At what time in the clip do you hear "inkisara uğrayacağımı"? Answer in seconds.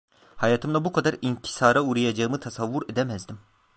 1.21-2.39